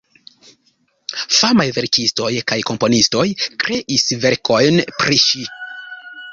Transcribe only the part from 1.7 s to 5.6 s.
verkistoj kaj komponistoj kreis verkojn pri ŝi.